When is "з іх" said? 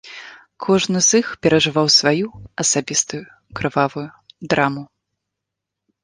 1.07-1.27